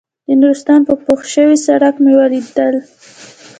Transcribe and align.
د 0.27 0.29
نورستان 0.41 0.79
په 0.87 0.93
پوخ 1.03 1.19
شوي 1.33 1.57
سړک 1.65 1.95
مې 2.03 2.13
وليدل. 2.19 2.75